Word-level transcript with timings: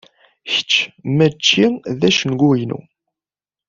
Kečč 0.51 0.71
mačči 1.17 1.65
d 1.99 2.01
acengu-inu. 2.07 2.79